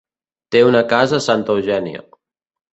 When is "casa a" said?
0.95-1.25